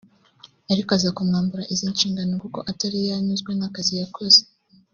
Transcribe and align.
ariko 0.71 0.89
aza 0.97 1.15
kumwambura 1.15 1.63
izi 1.73 1.85
nshingano 1.93 2.33
kuko 2.43 2.59
atari 2.71 2.97
yanyuzwe 3.09 3.51
n’akazi 3.55 3.93
yakoze 4.01 4.41